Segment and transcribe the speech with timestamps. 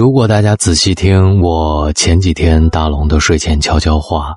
[0.00, 4.34] 如果大家仔细听我前几天大龙的睡前悄悄话，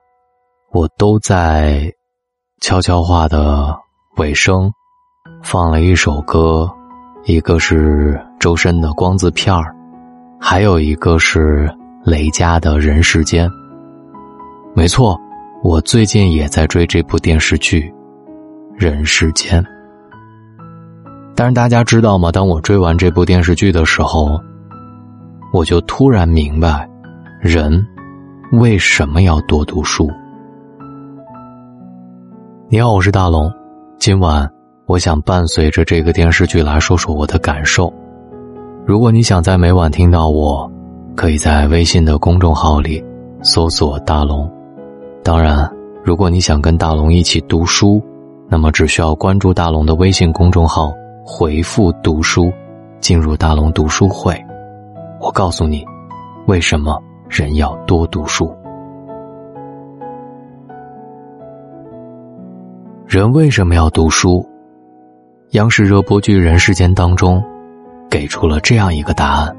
[0.73, 1.89] 我都在
[2.59, 3.73] 悄悄话的
[4.18, 4.70] 尾声
[5.41, 6.70] 放了一首歌，
[7.23, 9.71] 一个是周深的《光字片儿》，
[10.38, 11.73] 还有一个是
[12.04, 13.48] 雷佳的《人世间》。
[14.75, 15.18] 没错，
[15.64, 17.89] 我最近也在追这部电视剧
[18.75, 19.64] 《人世间》。
[21.37, 22.34] 但是大家知道吗？
[22.34, 24.37] 当我追完这部电视剧的时候，
[25.54, 26.89] 我就突然明白，
[27.39, 27.86] 人
[28.54, 30.10] 为什么要多读书。
[32.67, 33.53] 你好，我是大龙，
[34.00, 34.50] 今晚
[34.88, 37.94] 我想伴随着这个电视剧来说说我的感受。
[38.84, 40.67] 如果你想在每晚听到我，
[41.16, 43.04] 可以在微信的公众号里
[43.44, 44.52] 搜索“大龙”。
[45.23, 45.72] 当然，
[46.04, 48.02] 如果你想跟大龙一起读书，
[48.50, 50.92] 那么只需要关注大龙的微信公众号，
[51.23, 52.52] 回复“读书”，
[53.00, 54.42] 进入大龙读书会。
[55.24, 55.86] 我告诉你，
[56.48, 58.54] 为什么人要多读书？
[63.08, 64.46] 人为什么要读书？
[65.52, 67.42] 央视热播剧《人世间》当中，
[68.10, 69.56] 给出了这样一个答案：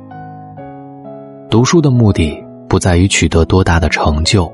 [1.49, 4.53] 读书的目的不在于取得多大的成就，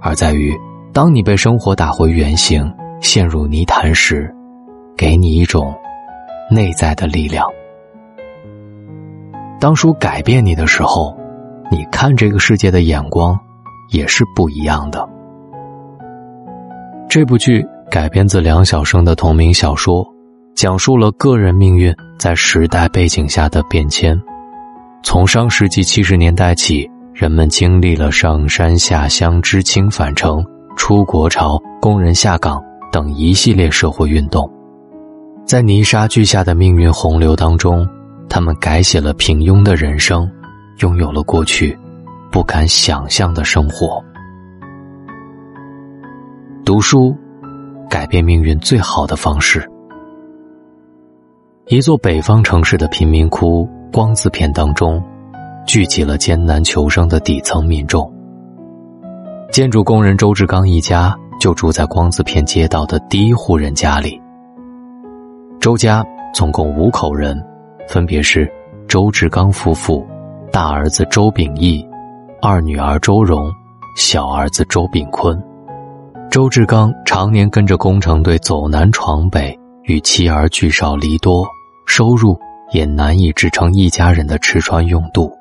[0.00, 0.54] 而在于
[0.92, 4.32] 当你被生活打回原形、陷入泥潭时，
[4.96, 5.74] 给你一种
[6.48, 7.44] 内在的力量。
[9.64, 11.16] 当书改变你的时候，
[11.70, 13.34] 你看这个世界的眼光
[13.92, 15.08] 也是不一样的。
[17.08, 20.06] 这部剧改编自梁晓声的同名小说，
[20.54, 24.14] 讲述了个人命运在时代背景下的变迁。
[25.02, 30.44] 从上世纪七十年代起，人们经历了上山下乡、知青返城、
[30.76, 34.46] 出国潮、工人下岗等一系列社会运动，
[35.46, 37.88] 在泥沙俱下的命运洪流当中。
[38.34, 40.28] 他们改写了平庸的人生，
[40.80, 41.78] 拥有了过去
[42.32, 44.04] 不敢想象的生活。
[46.64, 47.16] 读书，
[47.88, 49.64] 改变命运最好的方式。
[51.68, 55.00] 一座北方城市的贫民窟光字片当中，
[55.64, 58.12] 聚集了艰难求生的底层民众。
[59.52, 64.20] 建筑工人周志刚一家就住在光字片街道的第一户人家里。
[65.60, 67.40] 周家总共五口人。
[67.88, 68.50] 分别是
[68.88, 70.06] 周志刚夫妇、
[70.50, 71.86] 大儿子周秉义、
[72.40, 73.52] 二女儿周蓉、
[73.96, 75.40] 小儿子周炳坤。
[76.30, 81.46] 周志刚常年跟着工程队走南闯北，与妻儿聚少离多，
[81.86, 82.36] 收入
[82.72, 85.32] 也难以支撑一家人的吃穿用度。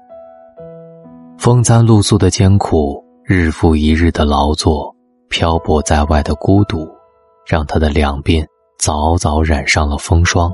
[1.38, 4.96] 风餐露宿的艰苦，日复一日的劳作，
[5.30, 6.88] 漂泊在外的孤独，
[7.48, 8.46] 让他的两鬓
[8.78, 10.54] 早早染上了风霜。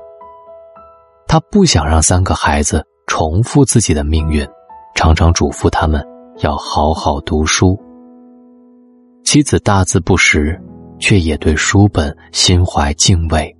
[1.29, 4.44] 他不想让三个孩子重复自己的命运，
[4.95, 6.03] 常常嘱咐他们
[6.40, 7.79] 要好好读书。
[9.23, 10.59] 妻子大字不识，
[11.00, 13.56] 却也对书本心怀敬畏。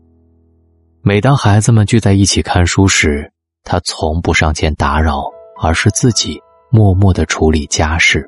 [1.03, 3.31] 每当孩子们聚在一起看书时，
[3.63, 5.25] 他从不上前打扰，
[5.62, 6.41] 而是自己
[6.72, 8.28] 默默的处理家事。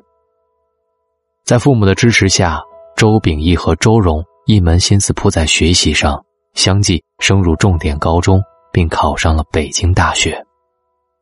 [1.44, 2.62] 在父母的支持下，
[2.94, 8.40] 周秉义和周荣一门心思扑在学习上，相继升入重点高中。
[8.72, 10.44] 并考上了北京大学。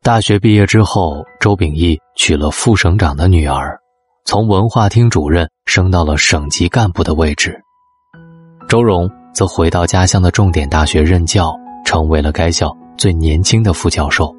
[0.03, 3.77] 大学毕业之后，周秉义娶了副省长的女儿，
[4.25, 7.61] 从文化厅主任升到了省级干部的位置。
[8.67, 14.33] 周荣则回到家乡的重点大学任教，成为了该校最年轻的副教授。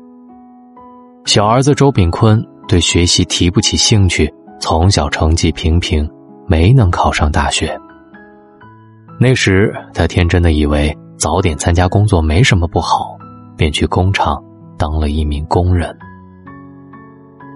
[1.24, 6.10] 小儿子周炳坤对学习提不起兴趣，从小成绩平平，
[6.48, 7.78] 没能考上大学。
[9.20, 10.92] 那时，他天真的以为。
[11.22, 13.16] 早点参加工作没什么不好，
[13.56, 14.42] 便去工厂
[14.76, 15.96] 当了一名工人。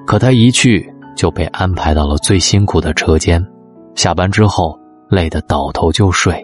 [0.06, 3.44] 可他一去就被安排到了最辛苦的车间，
[3.96, 4.78] 下班之后
[5.10, 6.40] 累得倒头就睡。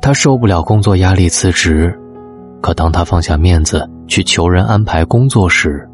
[0.00, 1.94] 他受不了工作压力辞职，
[2.62, 5.86] 可当他放下面子去求人安排工作时，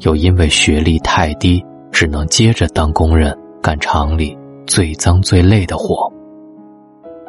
[0.00, 4.36] 又因为学历太低，只能接着当工人干厂里
[4.66, 6.12] 最脏最累的活。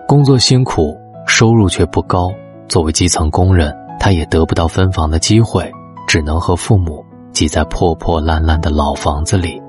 [0.06, 0.94] 工作辛苦，
[1.26, 2.30] 收入却不高。
[2.70, 5.70] 作为基层工人，他也得不到分房的机会，
[6.08, 9.60] 只能和父母挤在破破烂烂的老房子里。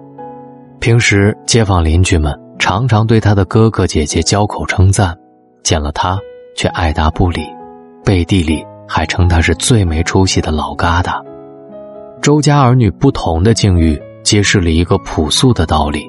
[0.81, 5.17] 平时街坊邻居们常常对他的哥哥姐姐交口称赞，
[5.63, 6.19] 见了他
[6.55, 7.43] 却爱答不理，
[8.05, 11.23] 背地里还称他是最没出息的老疙瘩。
[12.21, 16.05] 周家儿女不同的境遇，揭示了一个朴素的道理：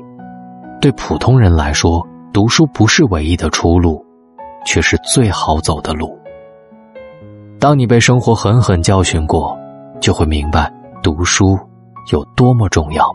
[0.82, 4.06] 对普通人来说，读书不是唯一的出路，
[4.66, 6.20] 却是最好走的路。
[7.62, 9.56] 当你被生活狠狠教训过，
[10.00, 10.68] 就会明白，
[11.04, 11.56] 读书
[12.12, 13.06] 有多么重要。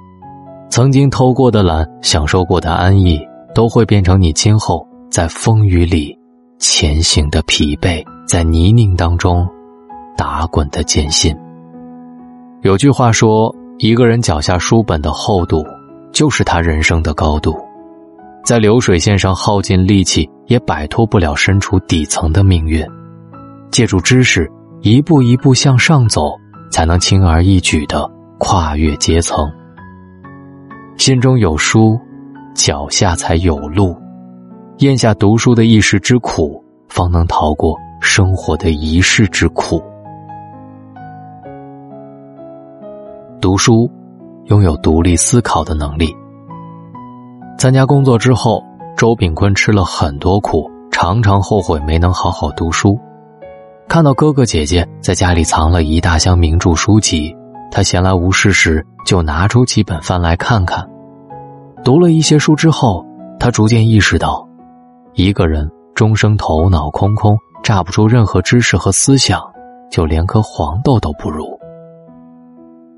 [0.71, 3.21] 曾经偷过的懒，享受过的安逸，
[3.53, 6.17] 都会变成你今后在风雨里
[6.61, 9.45] 前行的疲惫，在泥泞当中
[10.17, 11.37] 打滚的艰辛。
[12.63, 15.67] 有句话说：“一个人脚下书本的厚度，
[16.13, 17.53] 就是他人生的高度。”
[18.47, 22.87] 在流水线上耗尽力气，也摆脱不了身处底层的命运。
[23.71, 26.23] 借助知识，一步一步向上走，
[26.71, 29.51] 才能轻而易举的跨越阶层。
[30.97, 31.99] 心中有书，
[32.55, 33.97] 脚下才有路。
[34.79, 39.83] 咽下读书的一时之苦，方能逃过生活的一世之苦。
[43.41, 43.91] 读书，
[44.47, 46.15] 拥有独立思考的能力。
[47.59, 48.63] 参加工作之后，
[48.97, 52.99] 周炳坤吃了很多苦，常常后悔没能好好读书。
[53.89, 57.35] 看到哥哥姐姐在家里藏了一大箱名著书籍，
[57.71, 60.87] 他闲来无事时就拿出几本翻来看看。
[61.85, 63.05] 读了一些书之后，
[63.39, 64.47] 他逐渐意识到，
[65.15, 69.41] 一个人终生头脑空空，榨不出任何知识和思想，
[69.91, 71.47] 就连颗黄豆都不如。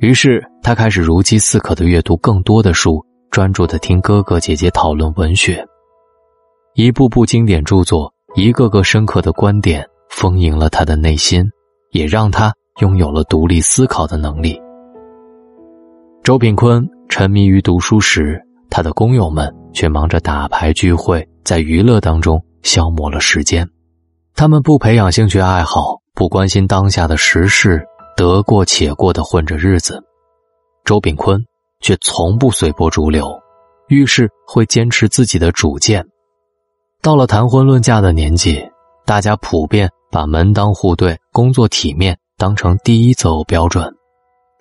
[0.01, 5.65] 于是，他开始如饥似渴的阅读更多的书，专注的听哥哥姐姐讨论文学。
[6.75, 9.87] 一部部经典著作，一个个深刻的观点。
[10.19, 11.49] 丰盈了他的内心，
[11.93, 14.61] 也让他拥有了独立思考的能力。
[16.25, 18.37] 周炳坤沉迷于读书时，
[18.69, 23.65] 他的工友们却忙着打牌聚会，在娱乐当中消磨了时间。
[24.35, 27.81] 他们不培养兴趣爱好，不关心当下的时事，
[28.17, 30.03] 得过且过的混着日子。
[30.85, 31.41] 周炳坤
[31.81, 33.25] 却从不随波逐流，
[33.87, 36.05] 遇事会坚持自己的主见。
[37.01, 38.69] 到了谈婚论嫁的年纪，
[39.07, 39.89] 大家普遍。
[40.11, 43.93] 把门当户对、工作体面当成第一择偶标准，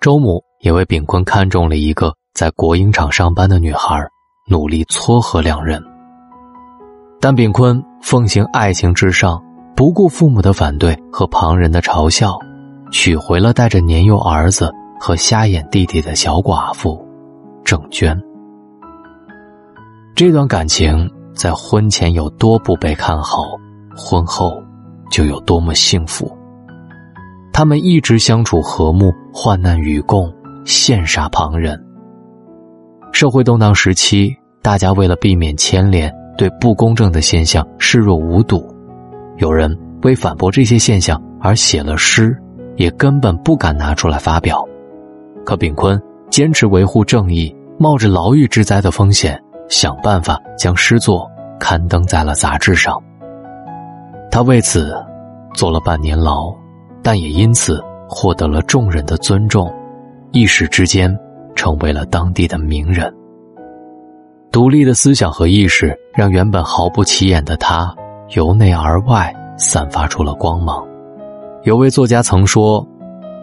[0.00, 3.98] 周母也为炳坤看中了一个在国营厂上班的女孩，
[4.48, 5.82] 努力撮合两人。
[7.20, 9.42] 但炳坤奉行爱情至上，
[9.74, 12.38] 不顾父母的反对和旁人的嘲笑，
[12.92, 17.04] 娶回了带着年幼儿子和瞎眼弟弟的小寡妇
[17.64, 18.20] 郑娟。
[20.14, 23.42] 这段感情在婚前有多不被看好，
[23.96, 24.62] 婚后。
[25.10, 26.30] 就有多么幸福。
[27.52, 30.32] 他们一直相处和睦，患难与共，
[30.64, 31.82] 羡煞旁人。
[33.12, 34.32] 社会动荡时期，
[34.62, 38.64] 大家为了避免牵连，对不公正的现象视若无睹。
[39.38, 42.36] 有人为反驳这些现象而写了诗，
[42.76, 44.64] 也根本不敢拿出来发表。
[45.44, 46.00] 可炳坤
[46.30, 51.28] 坚持维护正义，冒着牢狱之灾的风险，想办法将诗作
[51.58, 53.02] 刊登在了杂志上。
[54.30, 54.94] 他为此
[55.54, 56.54] 坐了半年牢，
[57.02, 59.72] 但也因此获得了众人的尊重，
[60.32, 61.14] 一时之间
[61.56, 63.12] 成为了当地的名人。
[64.52, 67.94] 独立的思想和意识让原本毫不起眼的他
[68.36, 70.86] 由内而外散发出了光芒。
[71.64, 72.86] 有位作家曾说：“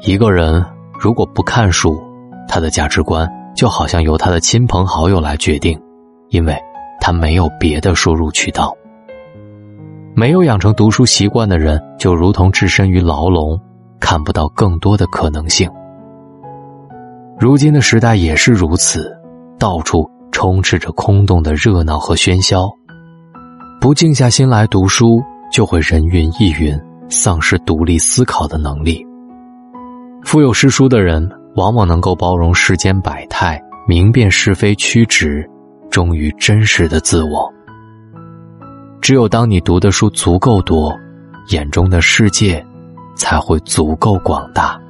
[0.01, 0.63] 一个人
[0.99, 2.01] 如果不看书，
[2.47, 5.79] 他的价值观就好像由他的亲朋好友来决定，
[6.29, 6.57] 因为
[6.99, 8.75] 他没有别的输入渠道。”
[10.17, 13.59] 没有养成读书习惯的人，就如同置身于牢笼，
[13.99, 15.69] 看不到更多的可能性。
[17.37, 19.13] 如今的时代也是如此，
[19.59, 22.65] 到处充斥着空洞的热闹和喧嚣。
[23.81, 26.79] 不静下心来读书，就会人云亦云，
[27.09, 29.05] 丧失独立思考的能力。
[30.23, 35.45] 腹有诗书的人，往往能够包容世间百态，明辨是非曲直，
[35.91, 37.53] 忠于真实的自我。
[39.05, 40.91] 只有当你读的书足够多，
[41.51, 42.65] 眼中的世界
[43.15, 44.81] 才会足够广大。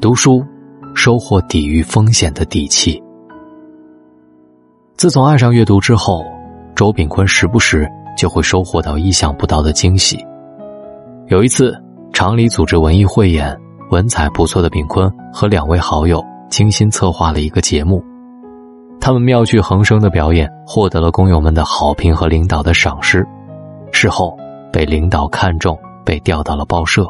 [0.00, 0.44] 读书，
[0.96, 3.00] 收获抵御风险的底气。
[4.96, 6.24] 自从爱上阅读之后，
[6.74, 10.18] 周炳坤时不时就会收获到意想不到的惊喜。
[11.28, 11.80] 有一次，
[12.12, 13.56] 厂里组织文艺汇演，
[13.92, 16.20] 文采不错的炳坤和两位好友
[16.50, 18.04] 精心策划了一个节目。
[19.04, 23.22] 他们妙趣横生的表演获得了工友们的好评和领导的赏识，
[23.92, 24.34] 事后
[24.72, 27.06] 被领导看中，被调到了报社，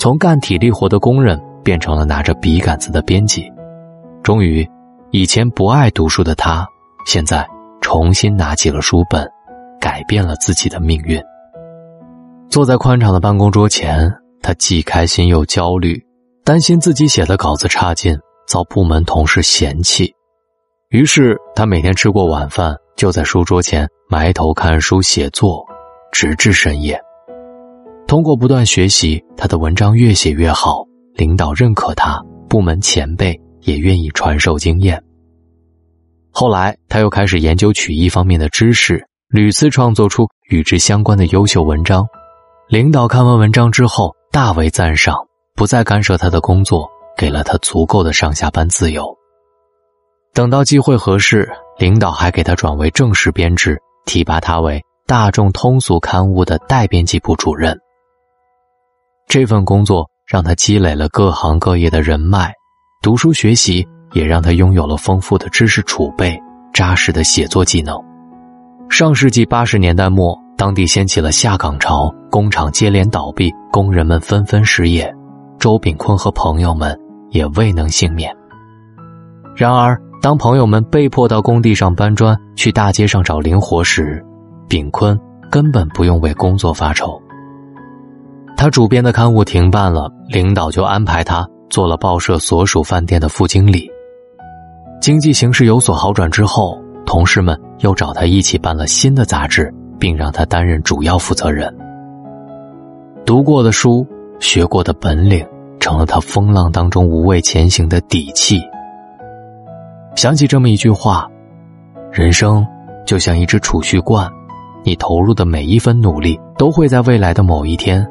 [0.00, 3.52] 从干体力活的工人变成了拿着笔杆子的编辑。
[4.22, 4.66] 终于，
[5.10, 6.66] 以前不爱读书的他，
[7.04, 7.46] 现在
[7.82, 9.30] 重新拿起了书本，
[9.78, 11.22] 改变了自己的命运。
[12.48, 14.10] 坐在宽敞的办公桌前，
[14.40, 16.02] 他既开心又焦虑，
[16.46, 20.14] 担心自己写的稿子差劲，遭部门同事嫌弃。
[20.90, 25.64] 于是，他每天吃过晚饭，就在书桌前埋头看书写作，
[26.10, 27.00] 直至深夜。
[28.08, 35.00] 通过不断学习，他的文章越写越好，领导认可他，部门前辈也愿意传授经验。
[36.32, 42.04] 后来，他又开始研究曲艺方面的知识，屡次创作出与之相关的优秀文章。
[42.68, 45.14] 领导看完文章之后，大为赞赏，
[45.54, 49.19] 不再干涉他的工作，给了他足够的上下班自由。
[50.32, 57.76] 等到机会合适，领导还给他转为正式编制，提拔他为大众通俗刊物的代编辑部主任。
[59.28, 62.52] 这份工作让他积累了各行各业的人脉，
[63.02, 66.40] 读书学习也让他拥有了丰富的知识储备、
[66.72, 68.00] 扎实的写作技能。
[68.88, 75.12] 上世纪八十年代末，当地掀起了下岗潮，工厂接连倒闭，工人们纷纷失业，
[75.58, 76.96] 周炳坤和朋友们
[77.30, 78.32] 也未能幸免。
[79.56, 84.22] 然而，当朋友们被迫到工地上搬砖、去大街上找零活时，
[84.68, 85.18] 炳坤
[85.50, 87.20] 根本不用为工作发愁。
[88.54, 93.90] 他主编的刊物停办了，领导就安排他做了报社所属饭店的副经理。
[95.00, 101.74] 经济形势有所好转之后，同事们又找他一起办了新的杂志，并让他担任主要负责人。
[103.24, 104.06] 读过的书、
[104.38, 105.46] 学过的本领，
[105.78, 108.60] 成了他风浪当中无畏前行的底气。
[110.20, 111.26] 想起这么一句话
[112.12, 112.62] ：“人生
[113.06, 114.30] 就像一只储蓄罐，
[114.84, 118.06] 你投入的每一分努力，都会在未来的某一天，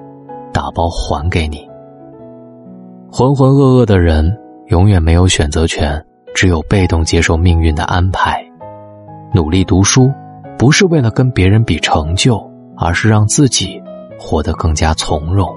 [0.51, 1.69] 打包还给你。”
[3.13, 4.35] 浑浑噩噩的人
[4.69, 8.43] 永远没有选择权，只有被动接受命运的安排。
[9.31, 10.11] 努力读书，
[10.57, 12.43] 不是为了跟别人比成就，
[12.75, 13.79] 而是让自己
[14.19, 15.47] 活得更加从容；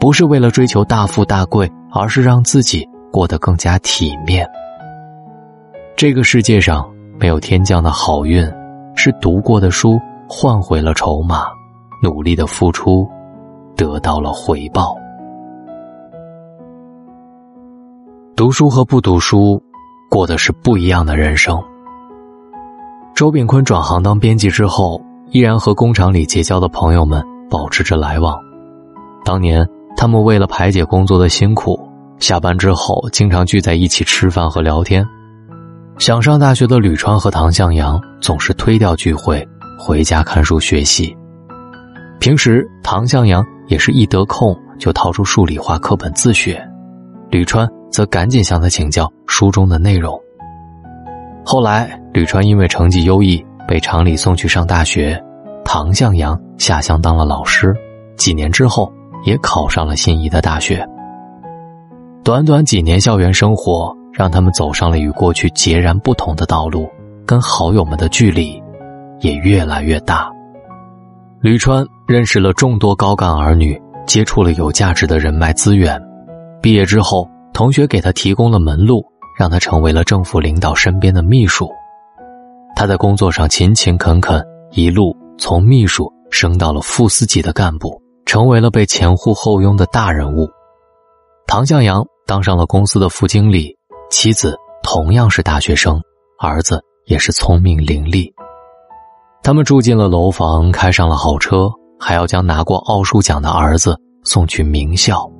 [0.00, 4.44] 不是为了追求大富大贵，而是让自己过得更加体面。
[5.98, 6.88] 这个世界上
[7.18, 8.48] 没有天降的好运，
[8.94, 11.46] 是读过的书换回了筹码，
[12.00, 13.04] 努力的付出
[13.76, 14.96] 得到了回报。
[18.36, 19.60] 读书和不读书，
[20.08, 21.60] 过的是不一样的人生。
[23.12, 25.02] 周炳坤转行当编辑之后，
[25.32, 28.38] 依然和工厂里结交的朋友们保持着来往。
[29.24, 31.76] 当年，他们为了排解工作的辛苦，
[32.20, 35.04] 下班之后经常聚在一起吃饭和聊天。
[35.98, 41.14] 想上大学的吕川和唐向阳总是推掉聚会，回家看书学习。
[42.20, 46.64] 平时唐向阳也是一得空就掏出数理化课本自学，
[47.30, 50.16] 吕川则赶紧向他请教书中的内容。
[51.44, 55.20] 后来，吕川因为成绩优异被厂里送去上大学，
[55.64, 57.74] 唐向阳下乡当了老师，
[58.16, 58.92] 几年之后
[59.24, 60.86] 也考上了心仪的大学。
[62.22, 63.97] 短短几年校园生活。
[64.18, 66.90] 让他们走上了与过去截然不同的道路，
[67.24, 68.60] 跟好友们的距离
[69.20, 70.28] 也越来越大。
[71.40, 75.96] 吕川认识了众多高干儿女，接触了有价值的人脉资源。
[76.60, 79.04] 毕业之后，同学给他提供了门路，
[79.38, 81.70] 让他成为了政府领导身边的秘书。
[82.74, 90.48] 他在工作上勤勤恳恳，一路从秘书升到了副司级的干部，成为了被前呼后拥的大人物。
[91.46, 93.77] 唐向阳当上了公司的副经理。
[94.10, 96.00] 妻子同样是大学生，
[96.38, 98.32] 儿子也是聪明伶俐。
[99.42, 105.30] 他们住进了楼房，开上了好车，还要将拿过奥数奖的儿子送去名校。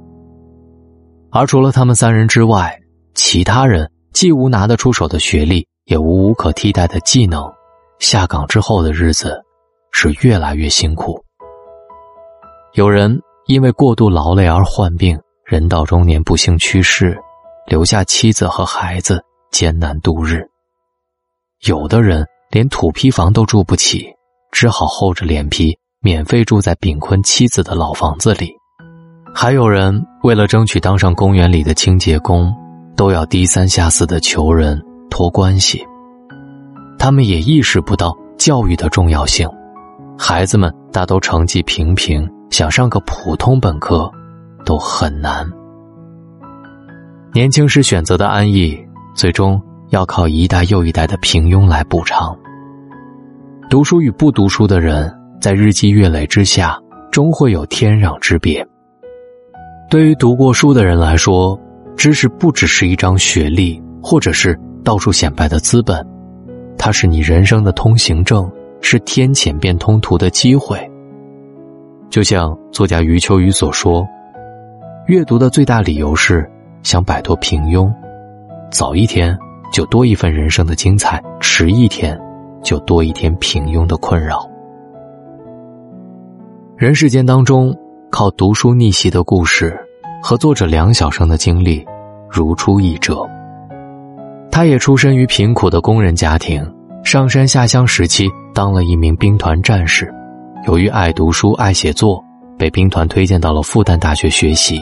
[1.30, 2.78] 而除了他们三人之外，
[3.14, 7.50] 其他人既无拿得出手的学历，也无无可替代的技能。
[7.98, 9.42] 下岗之后的日子
[9.92, 11.18] 是越来越辛苦。
[12.74, 17.18] 有人因为过度劳累而患病，人到中年不幸去世。
[17.68, 19.22] 留下妻子和孩子
[19.52, 20.42] 艰难度日。
[21.66, 24.06] 有的人连土坯房都住不起，
[24.50, 28.50] 只好厚着脸皮免费住在炳坤妻子的老房子里。
[29.34, 32.52] 还有人为了争取当上公园里的清洁工，
[32.96, 35.84] 都要低三下四的求人托关系。
[36.98, 39.48] 他们也意识不到教育的重要性，
[40.18, 44.10] 孩子们大都成绩平平，想上个普通本科
[44.64, 45.46] 都很难。
[47.34, 48.76] 年轻时选择的安逸，
[49.14, 52.36] 最终要靠一代又一代的平庸来补偿。
[53.68, 56.78] 读书与不读书的人，在日积月累之下，
[57.12, 58.66] 终会有天壤之别。
[59.90, 61.58] 对于读过书的人来说，
[61.96, 66.04] 知识不只是一张学历，或者是到处显摆的资本，
[66.78, 70.78] 它是你人生的通行证，是天堑变通途的机会。
[72.08, 74.06] 就像作家余秋雨所说
[75.08, 76.50] ：“阅读的最大理由是。”
[76.82, 77.92] 想摆脱平庸，
[78.70, 79.36] 早一天
[79.72, 82.18] 就多一份人生的精彩；迟一天，
[82.62, 84.48] 就多一天平庸的困扰。
[86.76, 87.74] 人世间当中，
[88.10, 89.76] 靠读书逆袭的故事，
[90.22, 91.84] 和作者梁晓声的经历，
[92.30, 93.28] 如出一辙。
[94.50, 96.64] 他也出身于贫苦的工人家庭，
[97.04, 100.12] 上山下乡时期当了一名兵团战士。
[100.66, 102.24] 由于爱读书、爱写作，
[102.56, 104.80] 被兵团推荐到了复旦大学学习，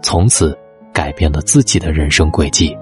[0.00, 0.56] 从此
[0.92, 2.76] 改变了自己的人生轨迹。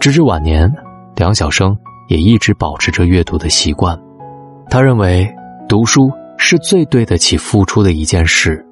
[0.00, 0.72] 直至晚年，
[1.14, 1.76] 梁晓声
[2.08, 3.98] 也一直保持着阅读的习惯。
[4.68, 5.28] 他认为，
[5.68, 8.64] 读书是最对得起付出的一件事。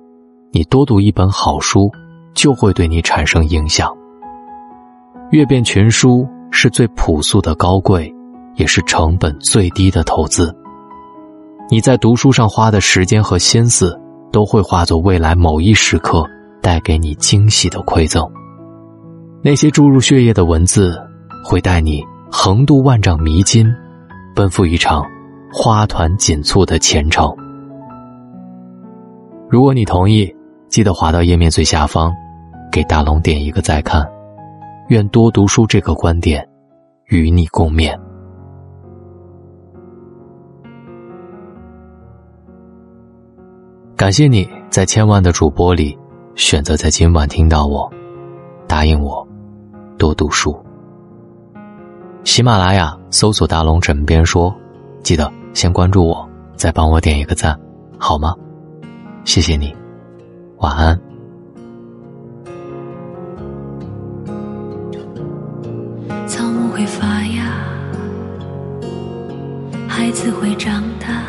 [0.50, 1.90] 你多读一本好书，
[2.34, 3.94] 就会对你产生影响。
[5.30, 8.12] 阅遍群书是最朴素的高贵，
[8.56, 10.52] 也是成本最低的投资。
[11.68, 13.96] 你在读书上花的时间和心思，
[14.32, 16.28] 都会化作未来某一时刻
[16.60, 18.28] 带给你惊喜的馈赠。
[19.42, 21.00] 那些注入血液的文字，
[21.44, 23.66] 会带你横渡万丈迷津，
[24.34, 25.04] 奔赴一场
[25.52, 27.34] 花团锦簇的前程。
[29.48, 30.32] 如果你同意，
[30.68, 32.12] 记得滑到页面最下方，
[32.70, 34.06] 给大龙点一个再看。
[34.88, 36.46] 愿多读书这个观点
[37.06, 37.96] 与你共勉。
[43.96, 45.96] 感谢你在千万的主播里
[46.40, 47.92] 选择在今晚听到我，
[48.66, 49.28] 答应我
[49.98, 50.58] 多读书。
[52.24, 54.52] 喜马拉雅搜索“大龙枕边说”，
[55.04, 57.60] 记得先关注我，再帮我点一个赞，
[57.98, 58.34] 好吗？
[59.22, 59.76] 谢谢你，
[60.56, 60.98] 晚安。
[66.26, 67.06] 草木会发
[67.36, 67.52] 芽，
[69.86, 71.22] 孩子会长大，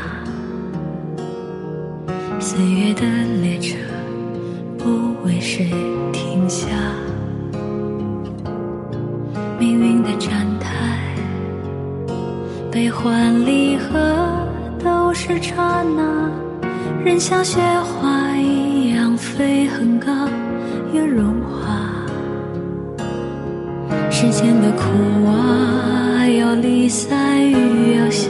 [2.39, 3.01] 岁月的
[5.63, 5.77] 谁
[6.11, 6.67] 停下，
[9.59, 10.69] 命运的站台，
[12.71, 13.99] 悲欢离合
[14.83, 16.31] 都是刹那，
[17.03, 20.11] 人像雪花一样飞很高，
[20.93, 21.77] 又融化。
[24.09, 28.29] 世间的苦啊，要离散雨要下；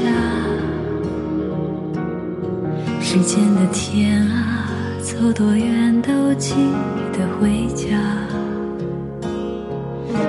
[2.99, 4.67] 世间的天啊，
[5.01, 6.55] 走多远都记
[7.11, 7.87] 的回家。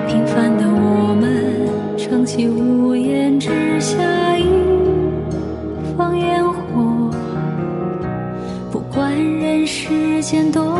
[0.06, 3.98] 平凡的我们，撑起屋檐之下
[4.36, 4.44] 一
[5.96, 7.10] 方烟火。
[8.70, 10.71] 不管人世间多